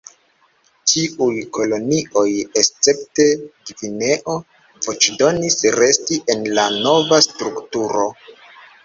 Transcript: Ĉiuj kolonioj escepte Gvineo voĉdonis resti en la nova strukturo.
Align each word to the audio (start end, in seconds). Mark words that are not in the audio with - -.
Ĉiuj 0.91 1.33
kolonioj 1.57 2.23
escepte 2.61 3.25
Gvineo 3.71 4.35
voĉdonis 4.87 5.59
resti 5.77 6.19
en 6.37 6.43
la 6.61 6.67
nova 6.79 7.21
strukturo. 7.27 8.09